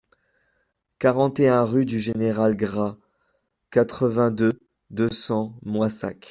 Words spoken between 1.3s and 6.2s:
et un rue du Général Gras, quatre-vingt-deux, deux cents, Moissac